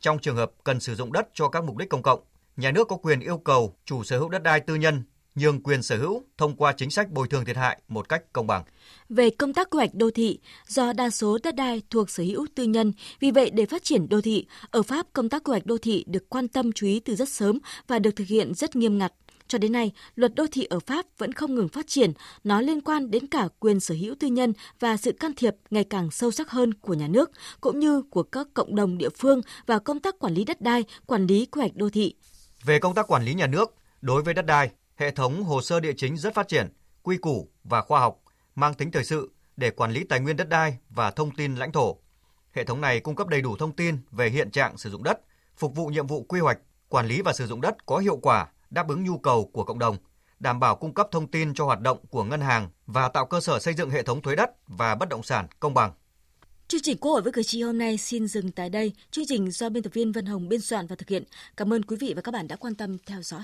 Trong 0.00 0.18
trường 0.18 0.36
hợp 0.36 0.52
cần 0.64 0.80
sử 0.80 0.94
dụng 0.94 1.12
đất 1.12 1.28
cho 1.34 1.48
các 1.48 1.64
mục 1.64 1.76
đích 1.76 1.88
công 1.88 2.02
cộng, 2.02 2.20
nhà 2.56 2.70
nước 2.70 2.88
có 2.88 2.96
quyền 2.96 3.20
yêu 3.20 3.38
cầu 3.38 3.76
chủ 3.84 4.04
sở 4.04 4.18
hữu 4.18 4.28
đất 4.28 4.42
đai 4.42 4.60
tư 4.60 4.74
nhân 4.74 5.02
nhường 5.34 5.62
quyền 5.62 5.82
sở 5.82 5.96
hữu 5.96 6.22
thông 6.38 6.56
qua 6.56 6.72
chính 6.72 6.90
sách 6.90 7.10
bồi 7.10 7.28
thường 7.28 7.44
thiệt 7.44 7.56
hại 7.56 7.80
một 7.88 8.08
cách 8.08 8.32
công 8.32 8.46
bằng. 8.46 8.64
Về 9.08 9.30
công 9.30 9.52
tác 9.52 9.70
quy 9.70 9.76
hoạch 9.76 9.94
đô 9.94 10.10
thị, 10.10 10.38
do 10.66 10.92
đa 10.92 11.10
số 11.10 11.38
đất 11.42 11.54
đai 11.54 11.82
thuộc 11.90 12.10
sở 12.10 12.22
hữu 12.22 12.46
tư 12.54 12.64
nhân, 12.64 12.92
vì 13.20 13.30
vậy 13.30 13.50
để 13.50 13.66
phát 13.66 13.84
triển 13.84 14.08
đô 14.08 14.20
thị, 14.20 14.46
ở 14.70 14.82
Pháp 14.82 15.06
công 15.12 15.28
tác 15.28 15.44
quy 15.44 15.50
hoạch 15.50 15.66
đô 15.66 15.78
thị 15.78 16.04
được 16.06 16.30
quan 16.30 16.48
tâm 16.48 16.72
chú 16.72 16.86
ý 16.86 17.00
từ 17.00 17.14
rất 17.14 17.28
sớm 17.28 17.58
và 17.86 17.98
được 17.98 18.16
thực 18.16 18.26
hiện 18.26 18.54
rất 18.54 18.76
nghiêm 18.76 18.98
ngặt. 18.98 19.12
Cho 19.48 19.58
đến 19.58 19.72
nay, 19.72 19.92
luật 20.14 20.34
đô 20.34 20.46
thị 20.52 20.64
ở 20.64 20.80
Pháp 20.80 21.06
vẫn 21.18 21.32
không 21.32 21.54
ngừng 21.54 21.68
phát 21.68 21.86
triển, 21.88 22.12
nó 22.44 22.60
liên 22.60 22.80
quan 22.80 23.10
đến 23.10 23.26
cả 23.26 23.48
quyền 23.58 23.80
sở 23.80 23.94
hữu 23.94 24.14
tư 24.20 24.26
nhân 24.26 24.52
và 24.80 24.96
sự 24.96 25.12
can 25.12 25.32
thiệp 25.36 25.54
ngày 25.70 25.84
càng 25.84 26.10
sâu 26.10 26.30
sắc 26.30 26.50
hơn 26.50 26.74
của 26.74 26.94
nhà 26.94 27.08
nước, 27.08 27.30
cũng 27.60 27.80
như 27.80 28.02
của 28.02 28.22
các 28.22 28.46
cộng 28.54 28.74
đồng 28.74 28.98
địa 28.98 29.08
phương 29.18 29.40
và 29.66 29.78
công 29.78 30.00
tác 30.00 30.18
quản 30.18 30.34
lý 30.34 30.44
đất 30.44 30.60
đai, 30.60 30.84
quản 31.06 31.26
lý 31.26 31.46
quy 31.46 31.60
hoạch 31.60 31.76
đô 31.76 31.90
thị. 31.90 32.14
Về 32.64 32.78
công 32.78 32.94
tác 32.94 33.06
quản 33.06 33.24
lý 33.24 33.34
nhà 33.34 33.46
nước, 33.46 33.74
đối 34.00 34.22
với 34.22 34.34
đất 34.34 34.46
đai, 34.46 34.70
hệ 35.00 35.10
thống 35.10 35.44
hồ 35.44 35.62
sơ 35.62 35.80
địa 35.80 35.92
chính 35.96 36.16
rất 36.16 36.34
phát 36.34 36.48
triển, 36.48 36.68
quy 37.02 37.16
củ 37.16 37.48
và 37.64 37.82
khoa 37.82 38.00
học, 38.00 38.20
mang 38.54 38.74
tính 38.74 38.90
thời 38.90 39.04
sự 39.04 39.30
để 39.56 39.70
quản 39.70 39.92
lý 39.92 40.04
tài 40.04 40.20
nguyên 40.20 40.36
đất 40.36 40.48
đai 40.48 40.78
và 40.90 41.10
thông 41.10 41.30
tin 41.36 41.54
lãnh 41.54 41.72
thổ. 41.72 41.96
Hệ 42.52 42.64
thống 42.64 42.80
này 42.80 43.00
cung 43.00 43.16
cấp 43.16 43.28
đầy 43.28 43.40
đủ 43.40 43.56
thông 43.56 43.72
tin 43.72 43.98
về 44.10 44.28
hiện 44.28 44.50
trạng 44.50 44.78
sử 44.78 44.90
dụng 44.90 45.02
đất, 45.02 45.20
phục 45.56 45.74
vụ 45.74 45.86
nhiệm 45.86 46.06
vụ 46.06 46.22
quy 46.22 46.40
hoạch, 46.40 46.58
quản 46.88 47.06
lý 47.06 47.22
và 47.22 47.32
sử 47.32 47.46
dụng 47.46 47.60
đất 47.60 47.86
có 47.86 47.98
hiệu 47.98 48.16
quả, 48.16 48.48
đáp 48.70 48.88
ứng 48.88 49.04
nhu 49.04 49.18
cầu 49.18 49.50
của 49.52 49.64
cộng 49.64 49.78
đồng, 49.78 49.96
đảm 50.40 50.60
bảo 50.60 50.76
cung 50.76 50.94
cấp 50.94 51.08
thông 51.10 51.30
tin 51.30 51.54
cho 51.54 51.64
hoạt 51.64 51.80
động 51.80 51.98
của 52.10 52.24
ngân 52.24 52.40
hàng 52.40 52.70
và 52.86 53.08
tạo 53.08 53.26
cơ 53.26 53.40
sở 53.40 53.58
xây 53.58 53.74
dựng 53.74 53.90
hệ 53.90 54.02
thống 54.02 54.22
thuế 54.22 54.36
đất 54.36 54.50
và 54.66 54.94
bất 54.94 55.08
động 55.08 55.22
sản 55.22 55.46
công 55.60 55.74
bằng. 55.74 55.92
Chương 56.68 56.80
trình 56.82 56.98
Quốc 56.98 57.12
hội 57.12 57.22
với 57.22 57.32
cử 57.32 57.42
tri 57.42 57.62
hôm 57.62 57.78
nay 57.78 57.98
xin 57.98 58.26
dừng 58.26 58.52
tại 58.52 58.70
đây. 58.70 58.92
Chương 59.10 59.24
trình 59.28 59.50
do 59.50 59.68
biên 59.68 59.82
tập 59.82 59.92
viên 59.94 60.12
Vân 60.12 60.26
Hồng 60.26 60.48
biên 60.48 60.60
soạn 60.60 60.86
và 60.86 60.96
thực 60.96 61.08
hiện. 61.08 61.24
Cảm 61.56 61.72
ơn 61.72 61.82
quý 61.82 61.96
vị 62.00 62.12
và 62.16 62.22
các 62.22 62.32
bạn 62.32 62.48
đã 62.48 62.56
quan 62.56 62.74
tâm 62.74 62.96
theo 63.06 63.22
dõi. 63.22 63.38